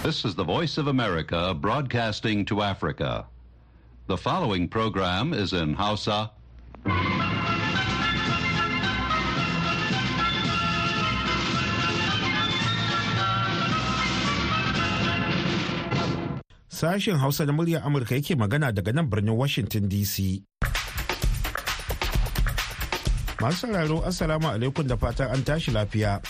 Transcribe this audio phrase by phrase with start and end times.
[0.00, 3.28] This is the Voice of America broadcasting to Africa.
[4.08, 6.32] The following program is in Hausa.
[16.72, 20.40] Sashen Hausa na muryar Amurka yake magana daga nan birnin Washington DC.
[23.36, 26.24] Masu sauraro Assalamu alaikum da fatan an tashi lafiya.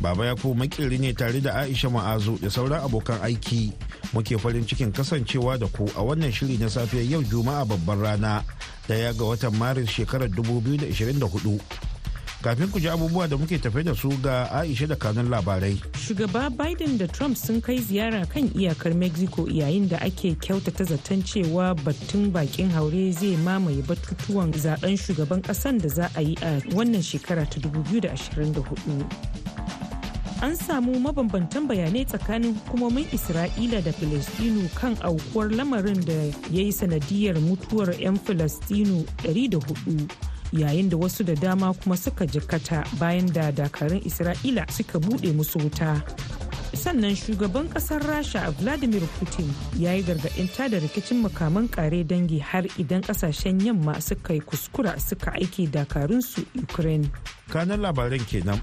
[0.00, 3.72] Baba ya makiri ne tare da Aisha Ma'azu da sauran abokan aiki.
[4.12, 8.44] Muke farin cikin kasancewa da ku a wannan shiri na safiyar yau Juma'a babban rana
[8.88, 11.60] ɗaya ga watan Maris shekarar 2024.
[12.42, 16.48] kafin ku ji abubuwa da muke tafe da su ga aisha da kanun labarai shugaba
[16.50, 21.74] biden da trump sun kai ziyara kan iyakar mexico yayin da ake kyautata zaton cewa
[21.84, 27.02] batun bakin haure zai mamaye batutuwan zaɓen shugaban kasan da za a yi a wannan
[27.02, 29.39] shekara ta 2024
[30.42, 36.12] an samu mabambantan bayanai tsakanin hukumomin isra'ila da filistinu kan aukuwar lamarin da
[36.50, 40.08] ya yi sanadiyar mutuwar 'yan filistinu 104
[40.52, 45.58] yayin da wasu da dama kuma suka jikkata bayan da dakarun isra'ila suka buɗe musu
[45.60, 46.00] wuta.
[46.74, 52.64] Sannan shugaban ƙasar rasha vladimir putin ya yi gargaɗin tada rikicin makaman kare dangi har
[52.78, 57.10] idan ƙasashen yamma suka yi kuskura suka aiki dakarunsu ukraine.
[57.52, 58.60] Kanan labaran kenan.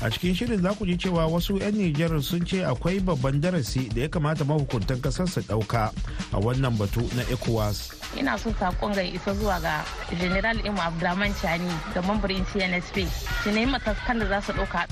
[0.00, 3.88] A cikin shirin za ku ji cewa wasu 'yan nijar sun ce akwai babban darasi
[3.90, 5.90] da ya kamata mahukuntan ƙasar su ɗauka
[6.32, 7.90] a wannan batu na ecowas.
[8.16, 9.82] Ina so saƙon ga isa zuwa ga
[10.20, 13.10] general imu abdulrahman chani da mambarin cnsp
[13.42, 14.86] su nemi matakan da za su ɗauka.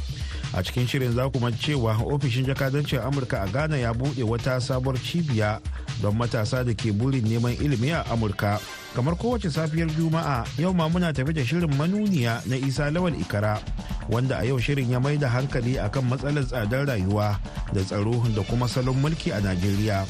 [0.57, 4.97] A cikin shirin za kuma cewa ofishin jakadancin amurka a ghana ya buɗe wata sabuwar
[4.99, 5.61] cibiya
[6.03, 8.61] don matasa da ke burin neman ilimi a amurka.
[8.95, 13.61] Kamar kowace safiyar juma'a yau ma muna tafi da shirin manuniya na isa lawal ikara
[14.09, 17.37] wanda a yau shirin ya mai da hankali akan matsalar tsadar rayuwa
[17.77, 20.07] da tsaro da kuma salon mulki a najeriya.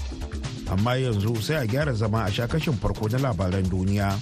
[0.71, 4.15] Amma yanzu sai a gyara zama a shakashin farko na labaran duniya.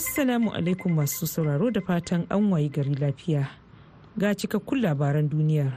[0.00, 3.46] Assalamu alaikum masu sauraro da fatan an wayi gari lafiya.
[4.18, 5.72] Ga cikakkun labaran duniyar.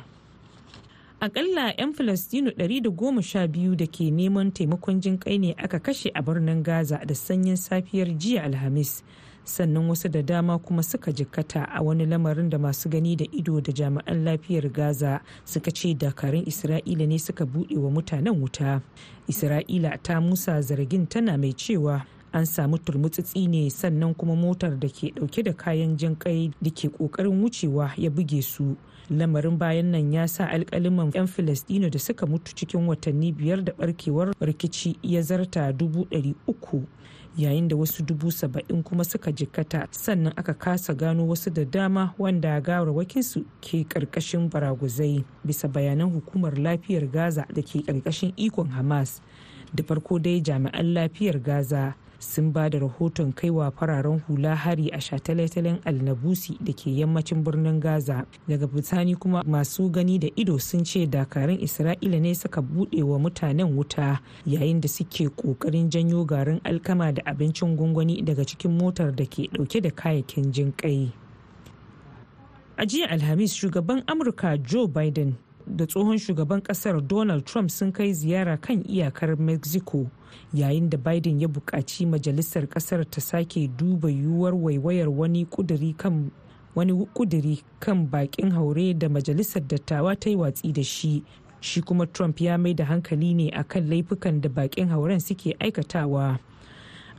[1.20, 6.64] Akalla 'yan filistinu 112 da ke neman taimakon jin kai ne aka kashe a birnin
[6.64, 9.04] gaza da sanyin safiyar jiya alhamis.
[9.44, 13.60] Sannan wasu da dama kuma suka jikkata a wani lamarin da masu gani da ido
[13.62, 18.80] da jami'an lafiyar gaza suka ce dakarun isra'ila ne suka buɗe wa mutanen wuta.
[19.28, 24.88] Isra'ila ta musa zargin tana mai cewa an samu turmutsitsi ne sannan kuma motar da
[24.90, 28.76] ke ɗauke da kayan jin kai da ke ƙoƙarin wucewa ya buge su.
[29.10, 33.74] Lamarin bayan nan ya sa alkaliman 'yan filistino da suka mutu cikin watanni biyar da
[33.74, 36.08] barkewar rikici ya zarta dubu
[36.48, 36.88] uku
[37.38, 39.88] yayin da wasu dubu saba'in kuma suka jikkata.
[39.92, 46.58] Sannan aka kasa gano wasu da dama wanda gawarwakinsu ke ƙarƙashin baraguzai bisa bayanan hukumar
[46.58, 49.22] lafiyar gaza da ke ƙarƙashin ikon hamas.
[49.76, 54.98] Da farko dai jami'an lafiyar gaza sun ba da rahoton kaiwa fararen hula hari a
[55.02, 58.26] shataletalen alnabusi da ke yammacin birnin gaza.
[58.48, 63.20] Daga bisani kuma masu gani da ido sun ce dakarun isra'ila ne suka buɗe wa
[63.20, 69.12] mutanen wuta yayin da suke ƙoƙarin janyo garin alkama da abincin gwangwani daga cikin motar
[69.16, 71.12] da ke ɗauke da kayayyakin jin kai
[72.78, 75.34] a jiya alhamis shugaban amurka joe biden
[75.68, 80.06] da tsohon shugaban ƙasar donald trump sun kai ziyara kan iyakar mexico
[80.54, 86.32] yayin da biden ya buƙaci majalisar ƙasar ta sake duba yiwuwar waiwayar wani kuduri kan
[86.76, 91.24] wani kuduri kan bakin haure da majalisar dattawa ta yi watsi da shi.
[91.62, 96.40] Shi kuma trump ya mai da hankali ne akan laifukan da bakin hauren suke aikatawa.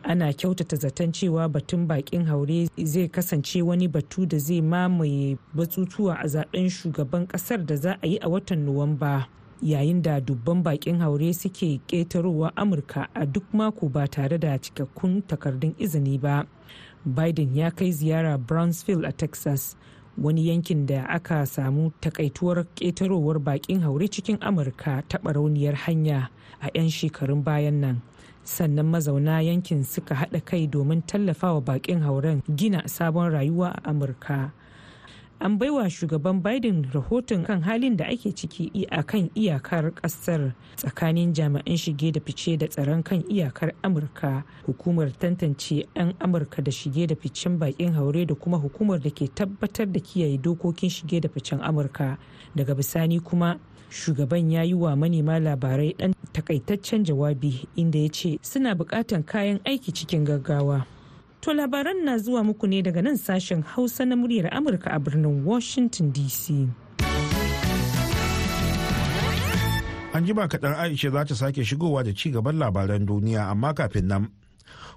[0.05, 6.19] Ana kyautata zaton cewa batun bakin haure zai kasance wani batu da zai mamaye batutuwa
[6.21, 9.27] a zaɓen shugaban ƙasar da za a yi a watan nuwamba
[9.63, 15.23] yayin da dubban bakin haure suke ƙetarowa amurka a duk mako ba tare da cikakkun
[15.27, 16.45] takardun izini ba.
[17.07, 19.77] Biden ya kai ziyara brownsville a texas
[20.19, 26.29] wani yankin da aka samu takaituwar ƙetarowar bakin haure cikin amurka ta barauniyar hanya
[26.61, 28.01] a 'yan shekarun bayan nan.
[28.45, 34.53] Sannan mazauna yankin suka haɗa kai domin tallafawa baƙin hauren gina sabon rayuwa a amurka.
[35.41, 41.35] An baiwa shugaban biden rahoton kan halin da ake ciki a kan iyakar ƙasar tsakanin
[41.35, 44.45] jami'an shige da fice da tsaron kan iyakar amurka.
[44.67, 49.27] Hukumar tantance 'yan amurka da shige da ficen bakin haure da kuma hukumar da ke
[49.35, 52.17] tabbatar da kiyaye dokokin shige da ficen amurka.
[52.57, 53.59] Daga bisani kuma
[53.91, 59.61] shugaban ya yi wa manema labarai dan takaitaccen jawabi inda ya ce suna bukatan kayan
[59.65, 60.85] aiki cikin gaggawa
[61.41, 65.45] to labaran na zuwa muku ne daga nan sashen hausa na muryar amurka a birnin
[65.45, 66.69] washington dc
[70.15, 73.75] An ji ba kaɗan Aisha za ta sake shigowa da ci gaban labaran duniya amma
[73.75, 74.29] kafin nan.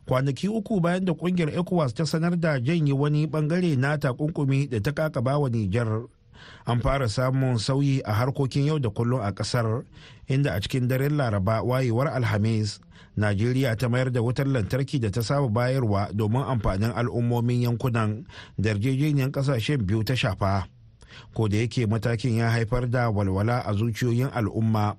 [0.05, 4.79] Kwanaki uku bayan da ƙungiyar ECOWAS ta sanar da janye wani ɓangare na takunkumi da
[4.79, 6.05] ta kakaba wa Nijar.
[6.65, 9.83] An fara samun sauyi a harkokin yau da kullum a ƙasar
[10.27, 12.79] inda a cikin daren Laraba wayewar Alhamis
[13.17, 18.25] Najeriya ta mayar da wutar lantarki da ta saba bayarwa domin amfanin al'ummomin yankunan
[18.57, 20.67] da yarjejeniyar ƙasashen biyu ta shafa.
[21.33, 24.95] Ko da yake matakin ya haifar da walwala a zuciyoyin al'umma.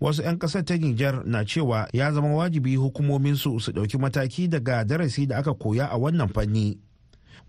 [0.00, 4.84] Wasu 'yan ƙasar ta Nijar na cewa ya zama wajibi hukumominsu su ɗauki mataki daga
[4.84, 6.78] darasi da aka koya a wannan fanni.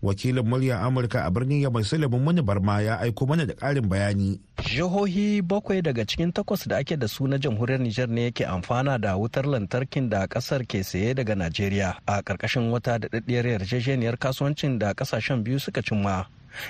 [0.02, 4.40] Wakilin muryar amurka a birnin yamai sulaiman muni barma ya aiko mana da ƙarin bayani.
[4.62, 8.98] Jihohi bakwai daga cikin takwas da ake da su na jamhuriyar nijar ne yake amfana
[9.00, 14.78] da wutar lantarkin da ƙasar ke saye daga najeriya a ƙarƙashin wata daɗaɗɗiyar yarjejeniyar kasuwancin
[14.78, 16.26] da ƙasashen biyu suka cimma.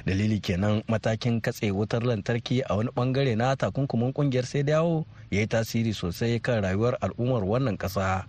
[0.06, 5.40] Dalili kenan matakin katse wutar lantarki a wani ɓangare na takunkumin ƙungiyar sai dawo ya
[5.40, 8.24] yi tasiri sosai kan rayuwar al'ummar wannan ƙasa.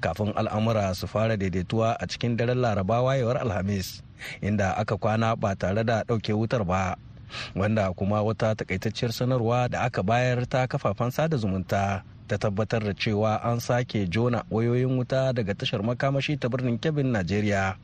[0.00, 4.02] Kafin al'amura su fara daidaituwa a cikin daren laraba wayewar alhamis.
[4.42, 6.96] Inda aka kwana ba tare da ɗauke wutar ba.
[7.54, 12.92] Wanda kuma wata takaitacciyar sanarwa da aka bayar ta kafafen sada zumunta ta tabbatar da
[12.94, 17.76] cewa an sake jona wayoyin wuta daga tashar makamashi ta birnin kebin najeriya.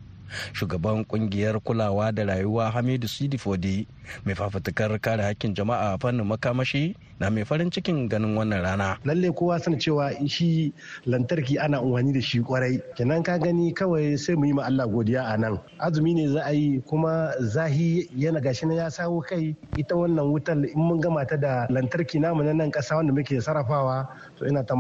[0.53, 3.87] Shugaban ƙungiyar kulawa da rayuwa hamidu sidifodi
[4.25, 8.99] mai fafutukar kare hakkin jama'a fannin makamashi na mai farin cikin ganin wannan rana.
[9.05, 10.73] Lalle kowa san cewa shi
[11.06, 12.82] lantarki ana umarni da shi ƙwarai.
[12.97, 15.59] Kenan ka gani kawai sai mu yi ma Allah godiya a nan.
[15.81, 19.55] Azumi ne za a yi kuma zahi yana gashi na ya sawo kai.
[19.79, 23.38] Ita wannan wutar in mun gama ta da lantarki namu na nan kasa wanda muke
[23.41, 24.75] sarrafawa to ina ta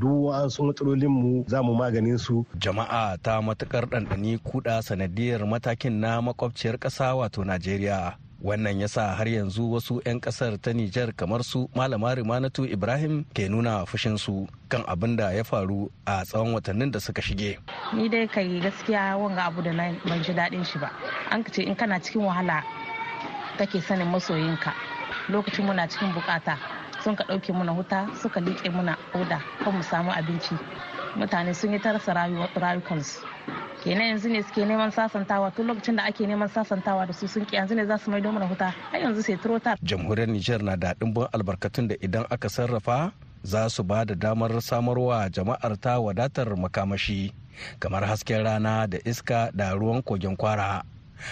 [0.00, 2.44] duk wasu matsalolin mu za mu maganin su.
[2.58, 8.14] Jama'a ta matuƙar ɗanɗani kuɗa sanadiyar matakin na makwabciyar ƙasa wato Najeriya.
[8.40, 13.24] Wannan ya sa har yanzu wasu 'yan ƙasar ta nijar kamar su malama rimanatu ibrahim
[13.36, 17.58] ke nuna fushinsu kan abin da ya faru a tsawon watannin da suka shige.
[17.92, 20.88] Ni dai kai gaskiya wanga abu da ban ji daɗin shi ba.
[21.30, 22.64] An ce in kana cikin wahala
[23.58, 24.72] kake sanin masoyinka.
[25.28, 26.56] Lokacin muna cikin buƙata
[27.04, 30.56] sun ka ɗauke muna huta suka liƙe muna oda kan mu samu abinci.
[31.16, 32.14] Mutane sun yi tarasa
[32.56, 33.29] rayukansu.
[33.82, 35.50] Kenan yanzu ne suke neman sasantawa.
[35.56, 38.32] Tun lokacin da ake neman sasantawa da su sun ki yanzu ne za su maido
[38.32, 42.48] mana huta har yanzu sai trotar jamhuriyar niger na da dimbin albarkatun da idan aka
[42.48, 43.12] sarrafa
[43.42, 47.32] za su ba da damar samarwa jama'ar ta wadatar makamashi
[47.80, 50.82] kamar hasken rana da iska da ruwan kogin kwara.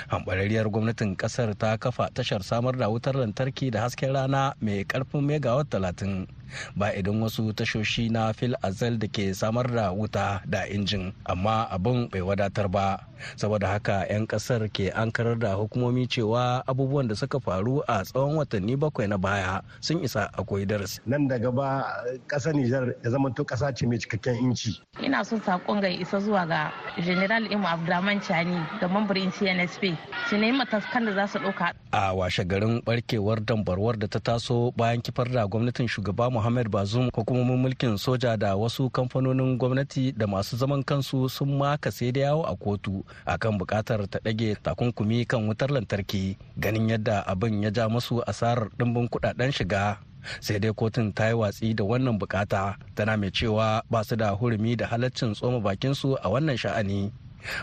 [0.08, 5.24] Hambarariyar gwamnatin ƙasar ta kafa tashar samar da wutar lantarki da hasken rana mai ƙarfin
[5.24, 6.28] megawatt talatin.
[6.76, 11.68] Ba idan wasu tashoshi na fil azal da ke samar da wuta da injin amma
[11.70, 12.98] abin bai wadatar ba.
[13.34, 18.38] Saboda haka 'yan ƙasar ke ankarar da hukumomi cewa abubuwan da suka faru a tsawon
[18.38, 21.00] watanni bakwai na baya sun isa akwai darasi.
[21.06, 21.82] Nan da gaba
[22.30, 24.78] ƙasar nijar ya zama to kasa ce mai cikakken inci.
[25.02, 26.70] Ina son saƙon ga isa zuwa ga
[27.02, 29.98] general imu abdulrahman chani da mambarin cnsp
[30.30, 31.72] su nemi matakan da za su ɗauka.
[31.92, 37.10] A washe garin barkewar dambarwar da ta taso bayan kifar da gwamnatin shugaba Muhammad Bazoum
[37.10, 42.20] hukumomin mulkin soja da wasu kamfanonin gwamnati da masu zaman kansu sun maka sai da
[42.30, 47.70] yawo a kotu akan buƙatar ta ɗage takunkumi kan wutar lantarki ganin yadda abin ya
[47.74, 49.98] ja masu asarar ɗimbin kuɗaɗen shiga.
[50.40, 54.30] Sai dai kotun ta yi watsi da wannan buƙata tana mai cewa ba su da
[54.30, 57.10] hurumi da halaccin tsoma bakinsu a wannan sha'ani.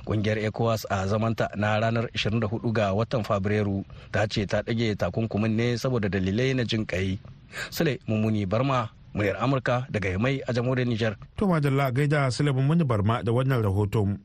[0.05, 5.55] Kungiyar ecowas a zamanta na ranar 24 ga watan fabrairu ta ce ta ɗage takunkumin
[5.55, 7.20] ne saboda dalilai na jin kai
[7.69, 12.83] sule mummuni barma muryar amurka daga yamai a jamhuriyar niger to madalla gaida sule mummuni
[12.83, 14.17] barma da wannan rahoton.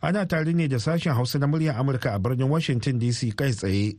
[0.00, 3.96] Ana tare ne da sashen hausa na muryar amurka a birnin washington dc kai tsaye.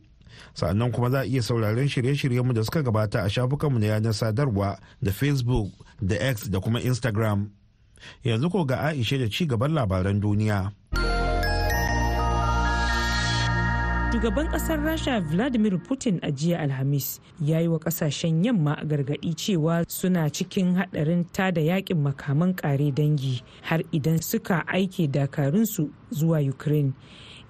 [0.53, 4.79] Sannan kuma za a iya sauraron shirye-shiryenmu da suka gabata a shafukanmu na yanar sadarwa
[5.01, 7.49] da facebook da x da kuma instagram.
[8.23, 10.71] Yanzu ko ga aisha da ci gaban labaran duniya.
[14.11, 19.85] Shugaban ƙasar rasha vladimir putin a jiya alhamis ya yi wa ƙasashen yamma gargaɗi cewa
[19.87, 26.93] suna cikin hadarin tada yaƙin makaman kare dangi har idan suka aike dakarunsu zuwa ukraine.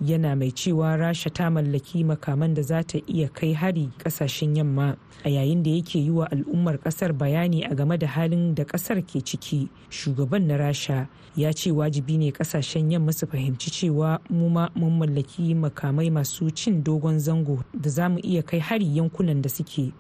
[0.01, 4.96] Yana mai cewa rasha ta mallaki makaman da za ta iya kai hari ƙasashen yamma
[5.25, 9.01] a yayin da yake yi wa al'ummar ƙasar bayani a game da halin da ƙasar
[9.03, 9.68] ke ciki.
[9.89, 15.00] Shugaban na rasha ya ce wajibi ne ƙasashen yamma su fahimci cewa mu ma mun
[15.00, 19.91] mallaki makamai masu cin dogon zango da za mu iya kai hari yankunan da suke.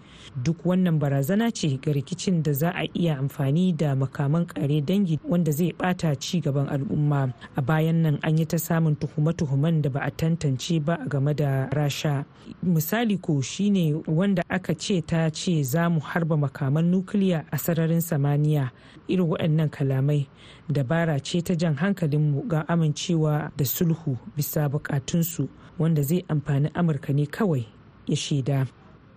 [0.43, 5.19] Duk wannan barazana ce ga rikicin da za a iya amfani da makaman kare dangi
[5.27, 7.33] wanda zai bata ci gaban al'umma.
[7.57, 11.33] A bayan nan an yi ta samun tuhume-tuhumen da da ba a tantance ba game
[11.33, 12.25] da rasha.
[12.63, 18.01] Misali ko shine wanda aka ce ta ce za mu harba makaman nukiliya a sararin
[18.01, 18.71] samaniya.
[19.09, 20.27] Irin waɗannan kalamai
[20.69, 27.13] dabara ce ta jan hankalinmu ga amincewa da sulhu bisa bukatunsu wanda zai amfani amurka
[27.13, 27.65] ne kawai
[28.07, 28.67] ya shaida.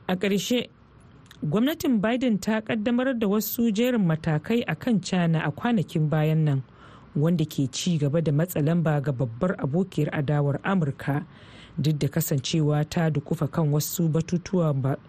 [0.09, 0.69] A ƙarshe
[1.43, 6.63] gwamnatin biden ta kaddamar da wasu jerin matakai a kan china a kwanakin bayan nan.
[7.17, 11.25] Wanda ke ci gaba da matsa lamba ga babbar abokiyar adawar amurka
[11.79, 14.09] duk da kasancewa ta dukufa kan wasu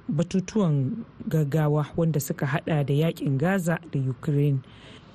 [0.08, 0.92] batutuwan
[1.28, 4.60] gaggawa wanda suka hada da yaƙin gaza da ukraine.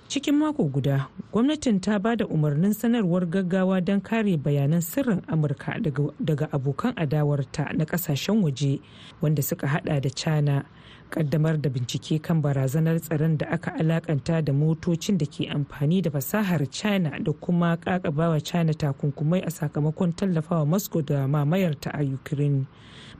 [0.08, 5.76] Cikin mako guda gwamnatin ta ba da umarnin sanarwar gaggawa don kare bayanan sirrin amurka
[6.20, 8.80] daga abokan adawarta na ƙasashen waje
[9.20, 10.64] wanda suka hada da china.
[11.10, 16.10] Kaddamar da bincike kan barazanar tsaron da aka alakanta da motocin da ke amfani da
[16.10, 22.66] fasahar china da kuma kakabawa china takunkumai a sakamakon tallafawa moscow da mamayarta a ukraine.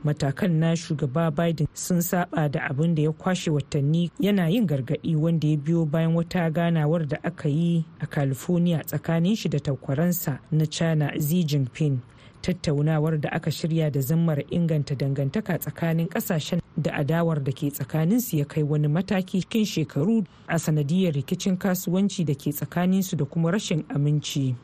[0.03, 5.15] Matakan na shugaba biden sun saba da abin da ya kwashe watanni yana yin gargaɗi
[5.15, 10.39] wanda ya biyo bayan wata ganawar da aka yi a california tsakanin shi da takwaransa
[10.51, 11.99] na china xi jinping.
[12.41, 18.37] Tattaunawar da aka shirya da zammar inganta dangantaka tsakanin ƙasashen da adawar da ke tsakaninsu
[18.37, 23.51] ya kai wani mataki cikin shekaru a sanadiyar rikicin kasuwanci da ke tsakaninsu da kuma
[23.51, 24.55] rashin aminci.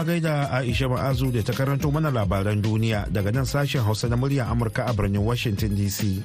[0.00, 4.16] a gaida Aisha Ma'azu da ta karanto mana labaran duniya daga nan sashen Hausa na
[4.16, 6.24] muryar Amurka a birnin Washington DC.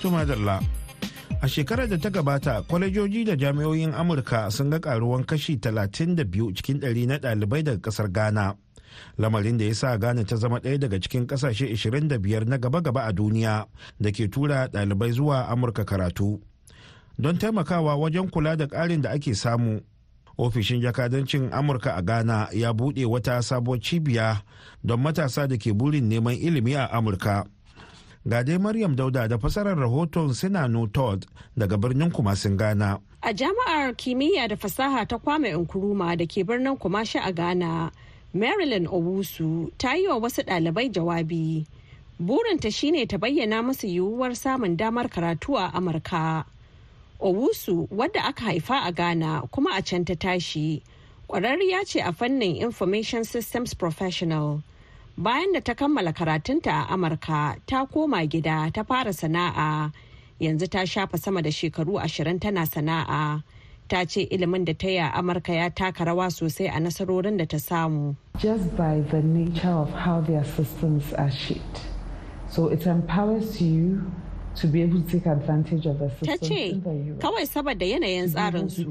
[0.00, 0.77] Tumadalla.
[1.40, 6.80] A shekarar da ta gabata, kwalejoji da jami'oyin Amurka sun ga karuwan kashi 32 cikin
[6.80, 8.54] ɗari na ɗalibai daga ƙasar Ghana.
[9.18, 13.12] Lamarin da ya sa Ghana ta zama ɗaya daga cikin ƙasashe 25 na gaba-gaba a
[13.12, 13.66] duniya
[14.00, 16.40] da ke tura ɗalibai zuwa Amurka karatu.
[17.18, 19.80] Don taimakawa wajen kula da ƙarin da ake samu,
[20.38, 24.42] ofishin jakadancin amurka a ghana ya buɗe wata sabuwar cibiya
[24.84, 27.44] don matasa da ke burin neman ilimi a amurka
[28.26, 33.94] ga dai maryam dauda da fasarar rahoton sinano todd daga birnin kumasin ghana a jami'ar
[33.96, 37.90] kimiyya da fasaha ta kwame nkrumah da ke birnin kumashi a ghana
[38.34, 41.66] marilyn owusu ta yi wa wasu ɗalibai jawabi.
[42.20, 46.44] Burinta shine ta bayyana musu yiwuwar samun damar karatu a amurka.
[47.20, 50.82] Owusu wadda aka haifa a Ghana kuma a can ta tashi
[51.30, 54.62] ƙwararriya ce a fannin Information Systems Professional.
[55.18, 59.90] Bayan da ta kammala karatunta a Amurka ta koma gida ta fara sana'a
[60.40, 63.42] yanzu ta shafa sama da shekaru ashirin tana sana'a.
[63.88, 67.46] Ta ce ilimin da ta yi a Amurka ya taka rawa sosai a nasarorin da
[67.46, 68.14] ta samu.
[68.38, 71.80] Just by the nature of how their systems are shaped.
[72.48, 74.08] So it empowers you
[74.56, 76.74] to be able to take advantage of the Ta ce,
[77.18, 78.84] kawai saboda yanayin tsarinsu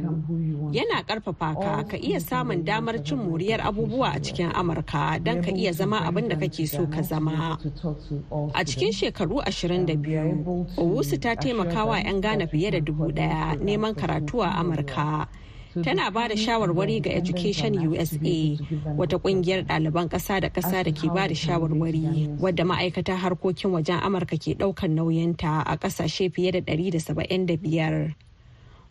[0.72, 5.52] yana ƙarfafa ka ka iya samun damar cin moriyar abubuwa a cikin Amurka don ka
[5.52, 7.58] iya zama abin da kake so ka zama.
[8.56, 14.42] A cikin shekaru 22, Owusu ta taimakawa 'yan Ghana fiye da dubu ɗaya neman karatu
[14.44, 15.28] a Amurka.
[15.83, 18.17] Tana ba da shawarwari ga education usa
[18.97, 24.00] wata ƙungiyar ɗaliban ƙasa da ƙasa da ke ba da shawarwari wadda ma'aikatar harkokin wajen
[24.01, 28.15] amurka ke ɗaukar nauyinta a ƙasashe fiye da 175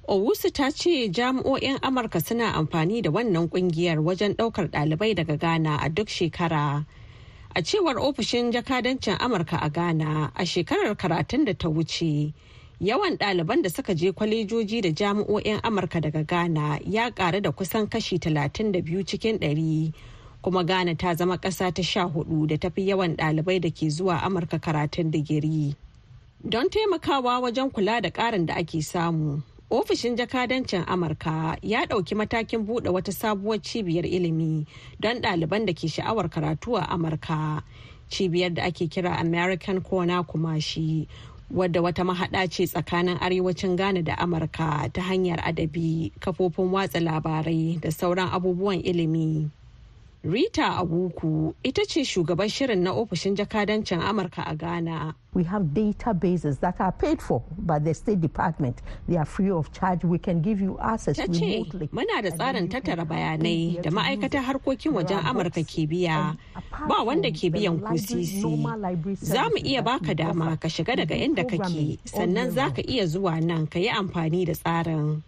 [0.08, 5.76] owusu ta ce jami'o'in amurka suna amfani da wannan ƙungiyar wajen ɗaukar ɗalibai daga ghana
[5.82, 6.86] a duk shekara.
[7.56, 12.34] A cewar ofishin jakadancin amurka a ghana a shekarar karatun da ta wuce
[12.80, 17.86] yawan ɗaliban da suka je kwalejoji da jami'o'in amurka daga ghana ya ƙaru da kusan
[17.88, 19.92] kashi 32 cikin 100
[20.42, 24.20] kuma ghana ta zama ƙasa ta sha huɗu da tafi yawan ɗalibai da ke zuwa
[24.22, 25.74] amurka karatun digiri.
[26.44, 32.66] Don taimakawa wajen kula da ƙarin da ake samu ofishin jakadancin amurka ya ɗauki matakin
[32.66, 34.66] buɗe wata sabuwar cibiyar ilimi
[35.00, 37.62] don ɗaliban da ke sha'awar karatu a amurka
[38.10, 41.08] cibiyar da ake kira american corner kumashi
[41.50, 47.78] wadda wata mahaɗa ce tsakanin arewacin ghana da amurka ta hanyar adabi kafofin watsa labarai
[47.80, 49.50] da sauran abubuwan ilimi.
[50.26, 55.14] Rita abuku ita ce shugaban shirin na ofishin jakadancin amurka a ghana.
[55.34, 58.80] We have databases that are paid for by the state department.
[59.06, 60.02] They are free of charge.
[60.04, 64.92] We can give you access ta ce muna da tsarin tattara bayanai da ma'aikatar harkokin
[64.92, 66.36] wajen amurka ke biya.
[66.88, 68.42] ba wanda ke biyan kusisi.
[69.22, 71.98] za mu iya baka dama ka shiga daga inda kake.
[72.04, 75.22] sannan za ka iya zuwa nan ka yi amfani da tsarin.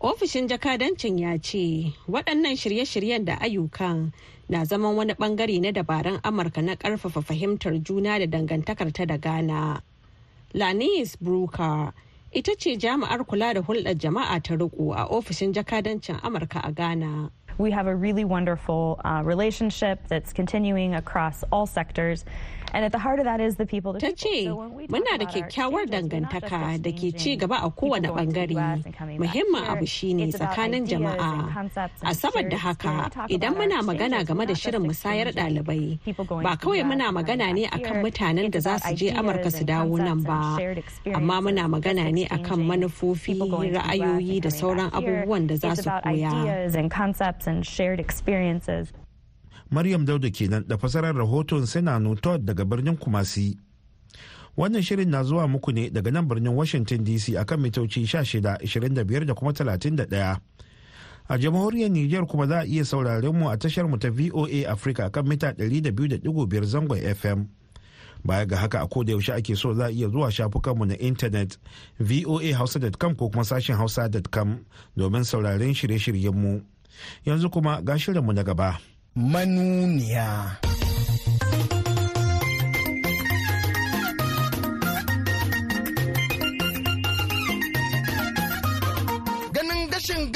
[0.00, 4.12] Ofishin jakadancin ya ce waɗannan shirye-shiryen da ayyukan
[4.48, 9.16] na zaman wani ɓangare na dabarun amurka na ƙarfafa fahimtar juna da dangantakar ta da
[9.18, 9.82] ghana.
[10.54, 11.92] Lanis brooker
[12.32, 17.30] ita ce jami'ar kula da hulɗar jama'a ta riko a ofishin jakadancin amurka a ghana.
[17.58, 22.24] We have a really wonderful uh, relationship that's continuing across all sectors.
[22.72, 23.94] And at the heart of that is the people.
[23.94, 28.54] Ta ce, muna da kyakkyawar dangantaka da ke ci gaba a kowane ɓangare.
[29.18, 31.50] Muhimmin abu shine tsakanin jama'a.
[32.02, 35.98] A saboda haka, idan muna magana game da shirin musayar ɗalibai,
[36.42, 40.22] ba kawai muna magana ne akan mutanen da za su je Amurka su dawo nan
[40.22, 40.56] ba,
[41.14, 46.70] amma muna magana ne akan manufofi, ra'ayoyi da sauran abubuwan da za su koya.
[49.70, 53.56] Maryam Dauda kenan da fasarar rahoton Senano Todd daga birnin Kumasi.
[54.56, 59.24] Wannan shirin na zuwa muku ne daga nan birnin Washington DC akan mitoci 16, 25
[59.26, 60.38] da kuma 31.
[61.28, 65.10] A jamhuriyar Nijar kuma za a iya sauraren mu a tashar mu ta VOA Africa
[65.10, 67.46] kan mita 200.5 zangon FM.
[68.24, 71.58] Baya ga haka a koda yaushe ake so za a iya zuwa shafukanmu na intanet
[72.00, 74.58] voahausa.com ko kuma sashen hausa.com
[74.96, 76.60] domin sauraren shirye-shiryenmu.
[77.24, 78.78] Yanzu kuma ga shirinmu na gaba.
[79.16, 80.60] Manuniya.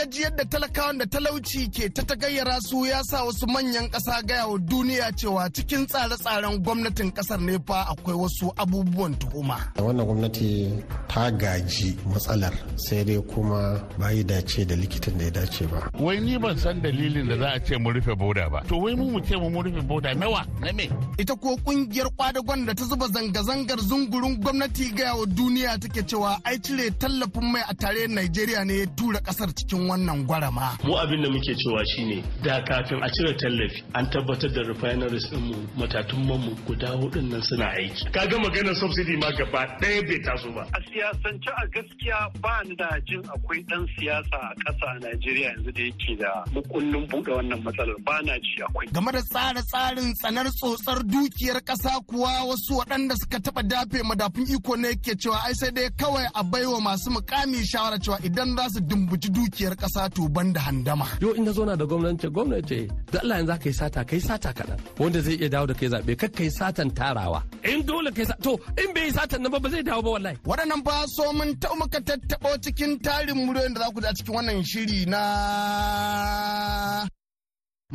[0.04, 4.23] Rashin gajiyar da talakawan da talauci ke ta tagayyara su ya sa wasu manyan ƙasa
[4.26, 9.56] gaya wa duniya cewa cikin tsare-tsaren gwamnatin ƙasar ne fa akwai wasu abubuwan tuhuma.
[9.78, 10.73] wannan gwamnati
[11.08, 15.90] ta gaji matsalar sai dai kuma bayi dace da likitan da ya dace ba.
[15.99, 18.94] wai ni ban san dalilin da za a ce mu rufe boda ba to wai
[18.94, 20.88] mu mu ce mu rufe boda nawa na me.
[21.18, 26.38] ita ko ƙungiyar kwadagon da ta zuba zanga-zangar zungurun gwamnati gaya wa duniya take cewa
[26.44, 30.76] ai cire tallafin mai a tare Najeriya ne ya tura ƙasar cikin wannan gwarama.
[30.84, 35.30] Mu abin da muke cewa shine da kafin a cire tallafi an tabbatar da refineries
[35.30, 38.10] din mu matatun mu guda hudun nan suna aiki.
[38.12, 40.62] Kaga maganar subsidy ma gaba ɗaya bai taso ba.
[40.74, 45.50] A siyasance a gaskiya ba ni da jin akwai ɗan siyasa a ƙasa a Najeriya
[45.54, 48.86] yanzu da yake da mukullin buɗe wannan matsalar ba na ji akwai.
[48.92, 54.76] Game da tsare-tsarin tsanar tsotsar dukiyar ƙasa kuwa wasu waɗanda suka taɓa dafe madafun iko
[54.76, 58.69] ne ke cewa ai sai dai kawai a baiwa masu mukami shawara cewa idan za
[58.71, 61.06] su dumbuci dukiyar kasa to ban da handama.
[61.20, 62.80] Yo in zo na da gwamnati gwamnati
[63.12, 65.88] da Allah yanzu ka yi sata kai sata kaɗan wanda zai iya dawo da kai
[65.92, 67.40] zaɓe kar kai satan tarawa.
[67.70, 70.36] In dole kai to in bai yi satan nan ba ba zai dawo ba wallahi.
[70.49, 74.34] Waɗannan ba so mun taɓa muka tattaɓo cikin tarin muryoyin da za ku da cikin
[74.36, 75.23] wannan shiri na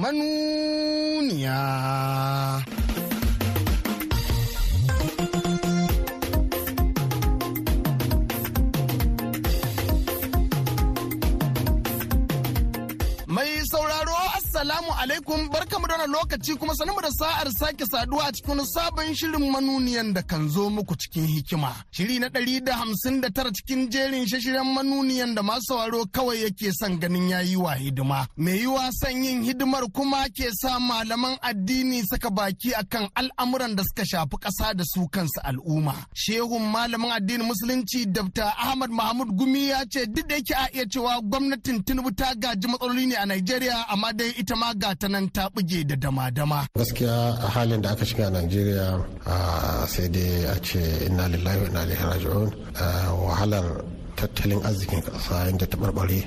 [0.02, 1.60] manuniya.
[16.00, 20.48] Da lokaci kuma sanin da sa'ar sake saduwa a cikin sabon shirin manuniyan da kan
[20.50, 21.76] zo muku cikin hikima.
[21.92, 26.44] Shiri na ɗari da hamsin da tara cikin jerin shashiren manuniyan da masu sauraro kawai
[26.44, 28.28] yake son ganin ya yi wa hidima.
[28.38, 33.76] Mai yi wa son yin hidimar kuma ke sa malaman addini saka baki akan al'amuran
[33.76, 35.96] da suka shafi ƙasa da su kansu al'umma.
[36.16, 38.48] Shehun malamin addinin musulunci Dr.
[38.58, 42.68] Ahmad Mahmud Gumi ya ce duk da yake a iya cewa gwamnatin Tinubu ta gaji
[42.68, 46.68] matsaloli ne a Najeriya amma dai ita ma ga ta nan ta buge da dama-dama.
[46.78, 48.88] Gaskiya a halin da aka shiga a Najeriya
[49.90, 52.06] sai dai a ce inna lillahi wa inna ilaihi
[53.26, 53.66] wahalar
[54.16, 56.22] tattalin arzikin ƙasa inda ta barbare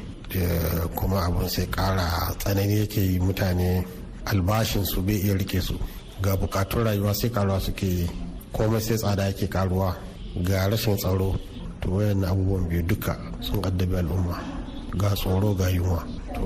[0.97, 3.87] kuma abun sai ƙara tsanani yake yi mutane
[4.27, 5.79] albashin su bai iya riƙe su.
[6.23, 8.11] Ga bukatun rayuwa sai karuwa suke yi.
[8.53, 9.95] Komai sai tsada yake karuwa
[10.43, 11.39] ga rashin tsaro
[11.81, 14.43] to wayan abubuwan biyu duka sun addabi al'umma.
[14.99, 16.03] Ga tsoro ga yunwa.
[16.35, 16.43] To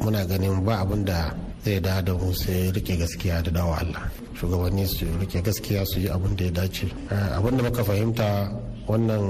[0.00, 4.10] muna ganin ba abin da zai da da mu sai riƙe gaskiya da dawa Allah.
[4.34, 6.86] Shugabanni su riƙe gaskiya su yi abin da ya dace.
[7.10, 8.50] Abin da muka fahimta
[8.86, 9.22] wannan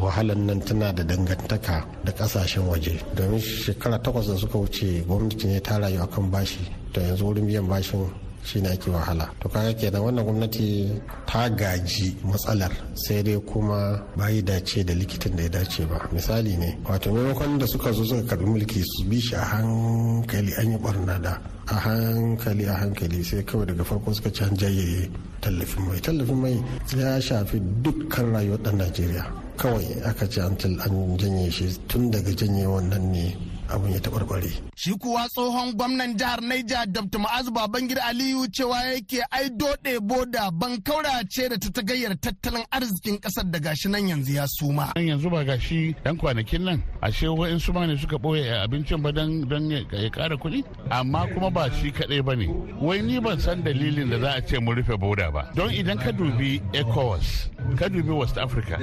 [0.00, 2.98] wahalar nan tana da dangantaka da ƙasashen waje.
[3.14, 6.60] Domin shekara takwas da suka wuce gwamnati ne ta rayu akan bashi.
[6.92, 8.06] Da yanzu wurin biyan bashin
[8.44, 9.28] shi ne ake wahala.
[9.40, 15.36] To kaga kenan wannan gwamnati ta gaji matsalar sai dai kuma bayi dace da likitan
[15.36, 15.98] da ya dace ba.
[16.12, 20.52] Misali ne wato maimakon da suka zo suka karɓi mulki su bi shi a hankali
[20.58, 21.38] an yi barna da.
[21.68, 25.08] A hankali a hankali sai kawai daga farko suka ci an jaye
[25.40, 26.00] tallafin mai.
[26.00, 26.56] Tallafin mai
[26.96, 29.24] ya shafi dukkan rayuwar dan najeriya.
[29.56, 34.50] Kawai aka ce an janye shi tun daga janye wannan ne abin ya taɓarɓare.
[34.76, 37.18] Shi kuwa tsohon gwamnan jihar Niger Dr.
[37.18, 42.64] Ma'azu Babangida Aliyu cewa yake ai doɗe boda ban kaura ce da ta tagayyar tattalin
[42.70, 44.92] arzikin ƙasar da gashi nan yanzu ya suma.
[44.96, 49.70] Yanzu ba gashi yan kwanakin nan ashe wa'in su ne suka ɓoye abincin ba don
[49.70, 52.46] ya ƙara kuɗi amma kuma ba shi kaɗai ba ne.
[52.80, 55.50] Wai ni ban san dalilin da za a ce mu rufe boda ba.
[55.54, 58.78] Don idan ka dubi ECOWAS ka dubi West Africa.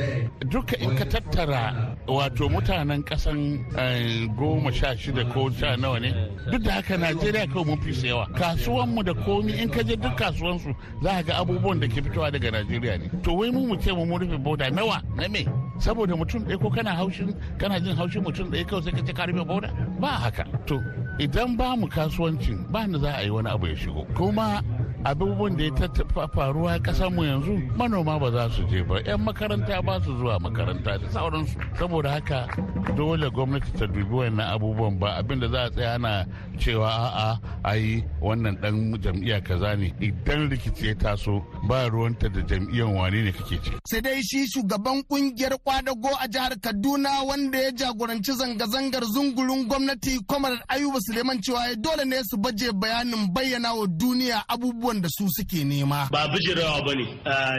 [0.50, 3.66] Duka in ka tattara wato mutanen ƙasan
[4.36, 6.12] goma sha shida ko sha nawa ne
[6.52, 8.28] duk da haka najeriya kawai mun fi yawa.
[8.34, 12.52] Kasuwanmu da komi in ka je duk kasuwansu za ga abubuwan da ke fitowa daga
[12.52, 13.10] najeriya ne.
[13.24, 15.02] To wai mu mu ce mu rufe boda nawa?
[15.16, 15.46] Na me?
[15.80, 19.14] Saboda mutum ɗaya ko kana haushin kana jin haushin mutum ɗaya kawai sai ka ce
[19.14, 19.70] ka rufe boda?
[20.00, 20.44] Ba haka.
[20.66, 20.82] To
[21.20, 24.06] idan ba mu kasuwancin ba ni za a yi wani abu ya shigo.
[24.16, 24.62] Kuma
[25.06, 29.02] abubuwan da ya faruwa ƙasar mu yanzu manoma ba za su je ba.
[29.06, 31.56] Yan makaranta ba su zuwa makaranta da sauransu.
[31.78, 32.48] Saboda haka
[32.96, 35.16] dole gwamnati ta dubi wannan abubuwan ba.
[35.18, 36.26] Abinda za a tsaya ana
[36.58, 39.94] cewa a'a ai wannan dan jam'iyya kaza ne.
[40.00, 44.48] Idan rikici ya taso ba ruwanta da jam'iyyan wane ne kake ce sai dai shi
[44.48, 51.42] shugaban ƙungiyar kwadago a jihar kaduna wanda ya jagoranci zanga-zangar zungurun gwamnati kwamar ayuba suleiman
[51.42, 56.08] cewa dole ne su baje bayanin bayyana wa duniya abubuwan abubuwan da su suke nema.
[56.12, 57.06] Ba bijirawa ba ne,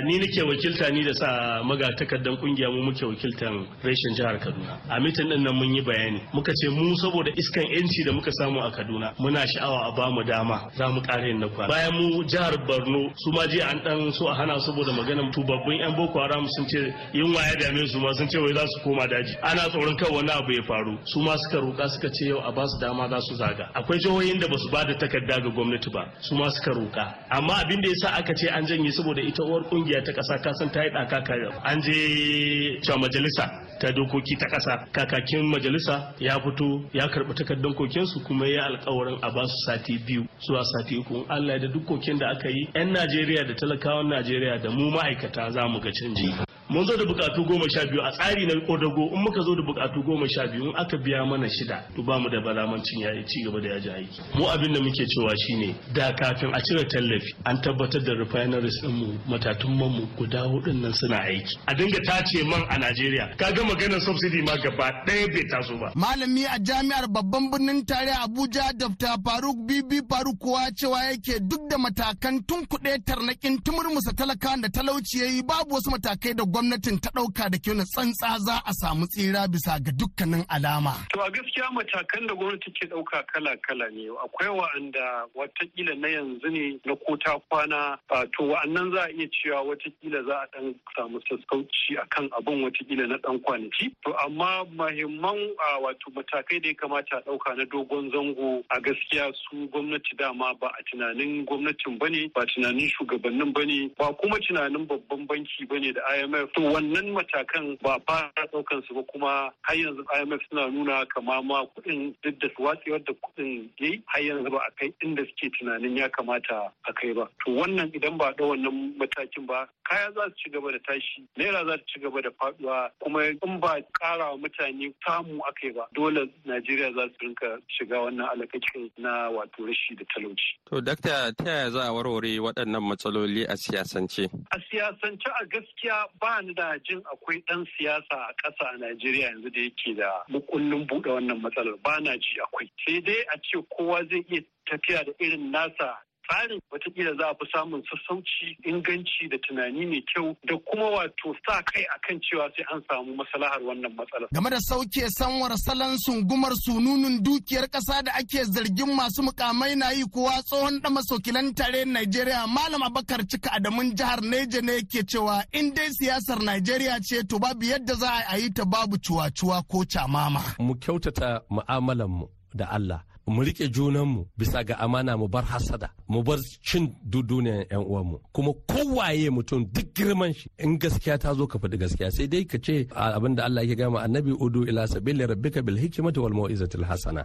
[0.05, 4.79] ni nake wakilta ni da sa magatakardan ƙungiya mu muke wakiltan reshen jihar Kaduna.
[4.89, 6.21] A mitin ɗin nan mun yi bayani.
[6.33, 10.11] Muka ce mu saboda iskan yanci da muka samu a Kaduna muna sha'awa a ba
[10.11, 11.47] mu dama za mu ƙara yin na.
[11.69, 15.79] Bayan mu jihar Borno su ma jiya an dan so a hana saboda maganar tubabbun
[15.79, 18.81] yan Boko Haram sun ce yunwa ya dame su ma sun ce wai za su
[18.83, 19.37] koma daji.
[19.43, 20.99] Ana tsoron kan wani abu ya faru.
[21.05, 23.71] Su ma suka roƙa suka ce yau a ba su dama za su zaga.
[23.75, 26.09] Akwai jihohin da ba su ba da takarda ga gwamnati ba.
[26.21, 27.21] Su ma suka roƙa.
[27.31, 30.71] Amma abin da yasa aka ce an janye saboda ita uwar ƙungiya ta kasa kasan
[30.73, 31.23] ta yi ɗaka
[31.65, 33.47] an je cewa majalisa
[33.81, 39.19] ta dokoki ta kasa kakakin majalisa ya fito ya karɓi takardar kokensu kuma ya alkawarin
[39.23, 41.25] a ba su sati biyu zuwa sati uku.
[41.29, 45.51] Allah da duk koken da aka yi 'yan Najeriya da talakawan Najeriya da mu ma'aikata
[45.51, 46.50] za mu ga canji.
[46.71, 49.11] Mun zo da bukatu goma sha biyu a tsari na kodago.
[49.15, 52.19] In muka zo da bukatu goma sha biyu in aka biya mana shida to ba
[52.19, 54.21] mu da balamancin ya ci gaba da yaji aiki.
[54.39, 58.81] Mu abin da muke cewa shine da kafin a cire tallafi an tabbatar da refineries
[58.83, 61.59] din mu matatun man mu guda hudun nan suna aiki.
[61.67, 63.37] A dinga tace man a Najeriya.
[63.37, 65.91] Kaga maganar subsidy ma gaba ɗaya bai taso ba.
[65.97, 69.17] Malami a jami'ar babban birnin tare Abuja Dr.
[69.25, 75.19] Faruk Bibi Faruk kuwa cewa yake duk da matakan tunkuɗe tarnakin tumurmusa talakawan da talauci
[75.19, 79.49] yayi babu wasu matakai da gwamnatin ta ɗauka da kyau tsantsa za a samu tsira
[79.49, 80.93] bisa ga dukkanin alama.
[81.13, 86.53] To a gaskiya matakan da gwamnati ke ɗauka kala-kala ne akwai wa'anda wataƙila na yanzu
[86.53, 87.97] ne na kota kwana
[88.37, 93.09] to wa'annan za a iya cewa wataƙila za a ɗan samu sassauci akan abin wataƙila
[93.09, 93.97] na ɗan kwanaki.
[94.05, 95.41] To amma mahimman
[95.81, 100.53] wato matakai da ya kamata a ɗauka na dogon zango a gaskiya su gwamnati dama
[100.61, 105.25] ba a tunanin gwamnatin ba ne ba tunanin shugabannin ba ne ba kuma tunanin babban
[105.27, 109.77] banki ba ne da IMF to wannan matakan ba fara ɗaukan su ba kuma har
[109.77, 114.23] yanzu IMF suna nuna kama ma kuɗin duk da su watsewar da kuɗin yayi har
[114.23, 118.19] yanzu ba a kai inda suke tunanin ya kamata a kai ba to wannan idan
[118.19, 121.85] ba da wannan matakin ba kaya za su ci gaba da tashi naira za su
[121.93, 126.93] ci gaba da faɗuwa kuma in ba ƙara wa mutane samu akai ba dole Najeriya
[126.95, 130.49] za su rinka shiga wannan alakakin na wato rashi da talauci.
[130.71, 134.25] To dakta ta yaya za a warware waɗannan matsaloli a siyasance?
[134.51, 139.31] A siyasance a gaskiya ba ni da jin akwai ɗan siyasa a ƙasa a Najeriya
[139.31, 142.71] yanzu da yake da mukullin buɗe wannan matsalar ba na ji akwai.
[142.87, 145.97] Sai dai a ce kowa zai iya tafiya da irin nasa
[146.31, 151.35] tsarin wataƙila za a fi samun sassauci inganci da tunani mai kyau da kuma wato
[151.47, 154.29] sa kai akan cewa sai an samu maslahar wannan matsalar.
[154.33, 159.91] Game da sauke sanwar salon sungumar sununun dukiyar ƙasa da ake zargin masu mukamai na
[159.91, 165.03] yi kuwa tsohon ɗan masokilan tare Najeriya Malam Abakar Cika Adamun jihar Neja ne ke
[165.11, 169.63] cewa in dai siyasar Najeriya ce to babu yadda za a yi ta babu cuwa-cuwa
[169.69, 170.41] ko camama.
[170.61, 173.03] Mu kyautata mu'amalanmu da Allah.
[173.31, 178.17] mu riƙe junanmu bisa ga amana mu bar hasada mu bar cin duduniyan yan uwanmu.
[178.35, 182.09] Kuma kowaye mutum duk girman shi in gaskiya ta zo ka faɗi gaskiya.
[182.17, 185.79] Sai dai ka ce abin da Allah ya gama annabi udu ila sabili rabbika bil
[185.83, 187.23] hikmati wal mau'izatil hasana.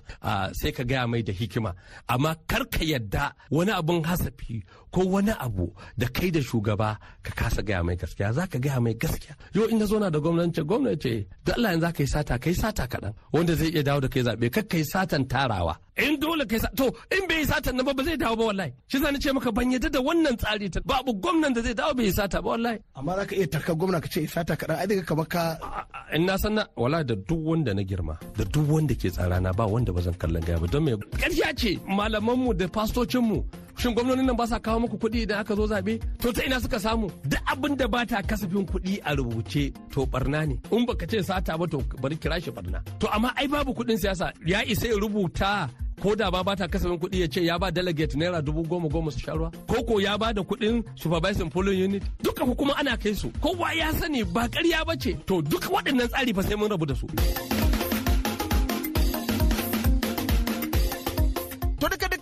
[0.59, 1.71] Sai ka gaya mai da hikima.
[2.13, 4.61] Amma kar ka yadda wani abun hasafi
[4.93, 5.67] ko wani abu
[5.97, 6.89] da kai da shugaba
[7.25, 8.29] ka kasa gaya mai gaskiya.
[8.37, 9.33] Za ka gaya mai gaskiya.
[9.55, 11.13] Yau in na zo na da gwamnati gwamnati
[11.45, 13.13] da Allah yanzu ka yi sata kai sata kaɗan.
[13.33, 15.73] Wanda zai iya dawo da kai zaɓe kar ka yi satan tarawa.
[15.97, 16.85] In dole kai to
[17.17, 18.74] in bai yi satan nan ba ba zai dawo ba wallahi.
[18.87, 21.93] Shi zan ce maka ban yadda da wannan tsari ta babu gwamnan da zai dawo
[21.97, 22.77] bai sata ba wallahi.
[22.97, 24.77] Amma za ka iya tarkar gwamna ka ce sata kaɗan.
[24.81, 25.43] Ai daga kamar ka
[26.15, 29.51] in na san na wala da duk wanda na girma da duk wanda ke tsarana
[29.57, 30.67] ba wanda ba zan kallon gaya ba.
[30.73, 30.91] Don me?
[31.21, 33.39] Ƙarya ce malamanmu da fastocinmu.
[33.77, 35.93] Shin gwamnonin nan ba sa kawo muku kuɗi idan aka zo zaɓe?
[36.21, 37.07] To ta ina suka samu?
[37.27, 40.55] Duk abin da ba ta kasafin kuɗi a rubuce to barna ne.
[40.71, 43.97] In baka ce sata ba to bari kira shi barna to amma ai babu kuɗin
[43.99, 44.31] siyasa.
[44.45, 45.69] Ya isa ya rubuta
[46.01, 49.11] ko da ba bata kasafin kuɗi ya ce ya ba delegate naira dubu goma goma
[49.11, 52.03] su sharuwa ko ko ya ba da kuɗin supervising polling unit?
[52.23, 53.31] Duka kuma ana kai su.
[53.41, 55.13] Kowa ya sani ba ƙarya ba ce.
[55.25, 57.07] To duka waɗannan tsari fa sai mun rabu da su.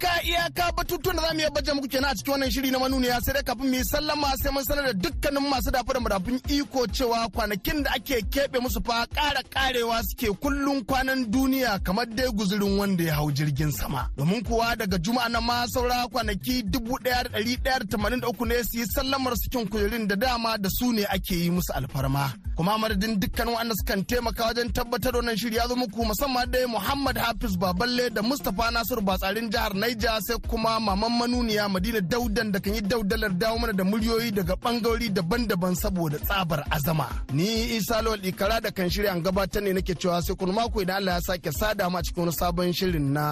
[0.03, 2.79] Duka iyaka batutuwan da za mu iya baje muku kenan a cikin wannan shiri na
[2.79, 5.99] manuniya sai dai kafin mu yi sallama sai mun sanar da dukkanin masu dafa da
[6.03, 11.79] madafun iko cewa kwanakin da ake keɓe musu fa ƙara ƙarewa suke kullun kwanan duniya
[11.85, 14.09] kamar dai guzurin wanda ya hau jirgin sama.
[14.17, 18.19] Domin kuwa daga juma'a na ma saura kwanaki dubu ɗaya da ɗari ɗaya da tamanin
[18.19, 21.49] da uku ne su yi sallamar cikin kujerun da dama da su ne ake yi
[21.49, 22.33] musu alfarma.
[22.57, 26.65] Kuma madadin dukkanin wanda sukan taimaka wajen tabbatar wannan shiri ya zo muku musamman dai
[26.67, 32.51] Muhammad Hafiz Baballe da Mustapha Nasiru Batsarin jihar Naija sai kuma maman manuniya Madina Daudan
[32.51, 37.07] da kan yi daudalar dawo mana da muryoyi daga bangarori daban-daban saboda tsabar azama.
[37.33, 40.81] Ni Isa Lawal Ikara da kan shirya an gabatar ne nake cewa sai kun mako
[40.81, 43.25] idan Allah ya sake sada mu a cikin wani sabon shirin na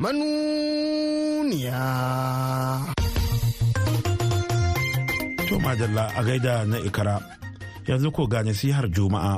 [0.00, 1.82] manuniya.
[5.48, 7.16] To madalla a gaida na ikara
[7.88, 9.34] yanzu ko ga nasihar juma'a.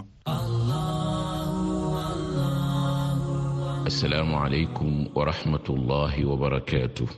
[3.88, 7.08] Assalamu alaikum wa rahmatullahi wa barakatu.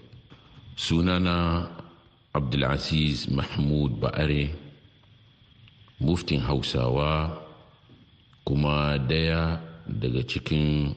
[0.78, 1.66] Sunana
[2.30, 4.54] Abdulaziz Mahmud Ba'are,
[5.98, 7.42] muftin Hausawa
[8.46, 9.58] kuma ɗaya
[9.98, 10.94] daga cikin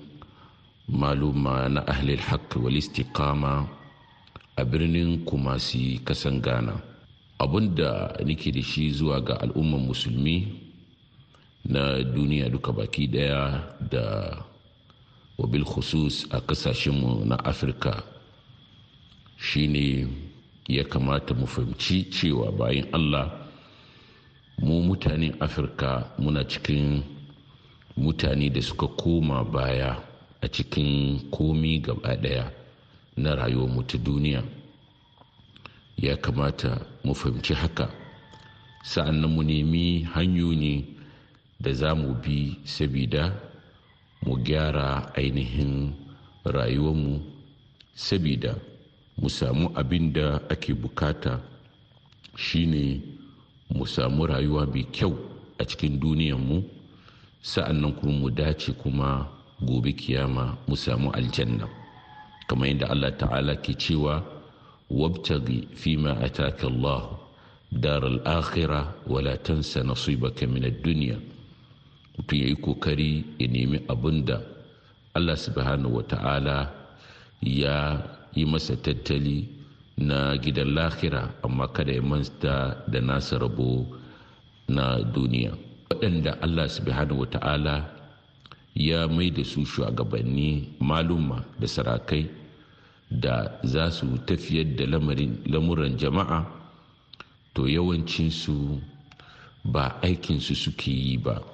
[0.94, 3.66] maluma na ahlil haq wal istiqama
[4.54, 6.78] a birnin Kumasi kasan Ghana.
[7.42, 10.54] Abinda nake da shi zuwa ga al'umman musulmi
[11.66, 14.53] na duniya duka baki ɗaya da
[15.38, 18.04] wabil khusus a kasashenmu na afirka
[19.38, 20.08] shine
[20.68, 23.32] ya kamata mu fahimci cewa bayan allah
[24.62, 27.04] mu mutanen afirka muna cikin
[27.98, 29.98] mutane da suka koma baya
[30.42, 32.52] a cikin komi gaba ɗaya
[33.18, 34.44] na rayuwar ta duniya.
[35.98, 37.90] Ya kamata mu fahimci haka.
[38.84, 40.86] Sa'an nan mu nemi hanyoyi
[41.60, 43.32] da za mu bi sabida
[44.26, 45.92] mu gyara ainihin
[46.48, 47.20] rayuwarmu
[47.96, 48.56] sabida
[49.20, 51.40] mu samu abin da ake buƙata.
[52.36, 53.02] Shine
[53.70, 55.14] mu samu rayuwa mai kyau
[55.60, 56.64] a cikin duniyanmu
[57.42, 59.28] sa'an nan kuma mu dace kuma
[59.62, 61.68] gobe kiyama mu samu aljanna.
[62.48, 64.24] Kamar yadda Allah ta'ala ke cewa
[64.90, 67.20] wabtaghi fima ataka Allah
[67.72, 71.18] dar al-akhirah wala tansa nasibaka min ad-dunya
[72.18, 74.42] mutum ya yi ƙoƙari ya nemi abin da
[75.16, 76.70] allah subhanahu wata'ala
[77.42, 78.02] ya
[78.34, 79.48] yi masa tattali
[79.98, 83.86] na gidan lahira amma kada ya manta da nasa rabo
[84.68, 85.54] na duniya.
[85.92, 87.86] Waɗanda allah subhanahu wata'ala
[88.74, 92.26] ya mai da su shugabanni maluma da sarakai
[93.12, 94.86] da za su tafiyar da
[95.46, 96.46] lamuran jama'a
[97.54, 98.82] to yawancinsu
[99.66, 101.53] ba aikinsu suke yi ba.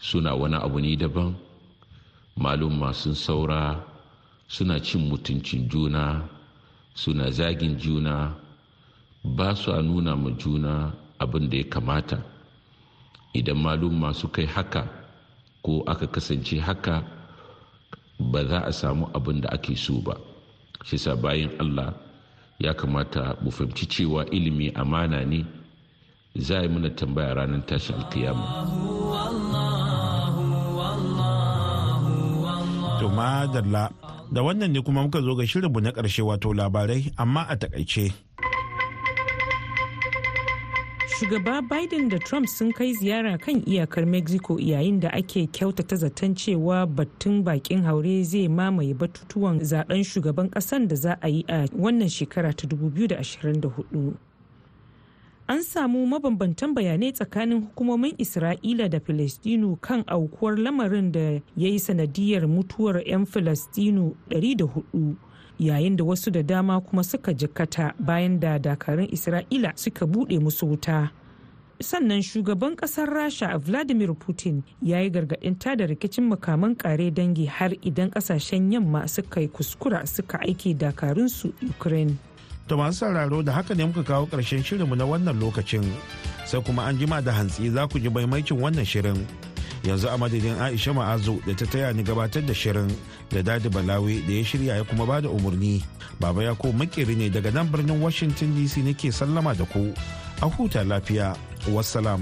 [0.00, 1.34] Suna wani abu ne daban.
[2.36, 3.82] Malumma sun saura
[4.46, 6.22] suna cin mutuncin juna
[6.94, 8.34] suna zagin juna
[9.24, 12.22] ba su a nuna ma juna abin da ya kamata.
[13.34, 14.88] Idan malumma su kai haka
[15.62, 17.02] ko aka kasance haka
[18.20, 20.14] ba za a samu abin da ake so ba.
[20.84, 21.92] Shi sa bayan allah
[22.58, 25.44] ya kamata mu fahimci cewa ilimi amana ne.
[26.38, 29.07] Za a yi mana tambaya ranar tashin alkiyama.
[33.18, 33.90] Madalla
[34.32, 38.12] da wannan ne kuma muka zo ga shirinmu na ƙarshe wato labarai amma a taƙaice.
[41.18, 46.34] Shugaba Biden da Trump sun kai ziyara kan iyakar Mexico yayin da ake kyautata zaton
[46.34, 51.66] cewa batun bakin haure zai mamaye batutuwan zaɓen shugaban ƙasan da za a yi a
[51.74, 54.14] wannan shekara ta 2024.
[55.48, 61.20] An samu mabambantan bayanai tsakanin hukumomin isra'ila da filistinu kan aukuwar lamarin da
[61.56, 65.14] ya yi sanadiyar mutuwar 'yan filistinu 400
[65.58, 70.66] yayin da wasu da dama kuma suka jikkata bayan da dakarun isra'ila suka buɗe musu
[70.68, 71.10] wuta.
[71.80, 77.70] Sannan shugaban ƙasar rasha vladimir putin ya yi gargaɗin tada rikicin makaman kare dangi har
[77.82, 82.18] idan ƙasashen yamma suka yi kuskura suka aiki dakarunsu ukraine.
[82.68, 85.84] To masu sauraro da haka ne muka kawo ƙarshen shirinmu na wannan lokacin
[86.44, 89.24] sai kuma an jima da hantsi za ku ji maimakin wannan shirin.
[89.84, 92.92] Yanzu a madadin Aisha Ma'azu da ta taya ni gabatar da shirin
[93.30, 95.80] da Dadi Balawi da ya shirya ya kuma ba da umarni.
[96.20, 99.94] Baba ya ko makeri ne daga nan birnin Washington DC nake sallama da ku.
[100.42, 101.32] A huta lafiya.
[101.72, 102.20] Wassalam.